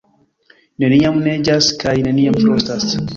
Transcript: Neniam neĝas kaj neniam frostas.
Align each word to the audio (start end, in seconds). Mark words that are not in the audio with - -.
Neniam 0.83 1.19
neĝas 1.27 1.67
kaj 1.83 1.93
neniam 2.07 2.39
frostas. 2.47 2.89